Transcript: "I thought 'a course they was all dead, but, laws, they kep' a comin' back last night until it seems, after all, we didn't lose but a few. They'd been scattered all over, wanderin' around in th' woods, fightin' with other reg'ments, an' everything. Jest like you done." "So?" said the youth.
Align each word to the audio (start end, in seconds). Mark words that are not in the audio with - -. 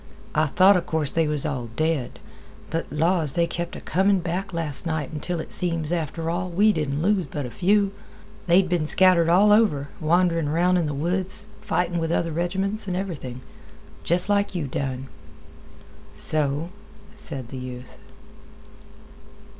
"I 0.33 0.47
thought 0.47 0.75
'a 0.75 0.81
course 0.81 1.11
they 1.11 1.27
was 1.27 1.45
all 1.45 1.69
dead, 1.75 2.17
but, 2.71 2.91
laws, 2.91 3.35
they 3.35 3.45
kep' 3.45 3.75
a 3.75 3.79
comin' 3.81 4.19
back 4.19 4.51
last 4.51 4.83
night 4.87 5.11
until 5.11 5.39
it 5.39 5.51
seems, 5.51 5.91
after 5.91 6.27
all, 6.27 6.49
we 6.49 6.73
didn't 6.73 7.03
lose 7.03 7.27
but 7.27 7.45
a 7.45 7.51
few. 7.51 7.91
They'd 8.47 8.67
been 8.67 8.87
scattered 8.87 9.29
all 9.29 9.51
over, 9.51 9.89
wanderin' 9.99 10.47
around 10.47 10.77
in 10.77 10.87
th' 10.87 10.95
woods, 10.95 11.45
fightin' 11.61 11.99
with 11.99 12.11
other 12.11 12.31
reg'ments, 12.31 12.87
an' 12.87 12.95
everything. 12.95 13.41
Jest 14.03 14.27
like 14.27 14.55
you 14.55 14.65
done." 14.65 15.07
"So?" 16.15 16.71
said 17.13 17.49
the 17.49 17.59
youth. 17.59 17.99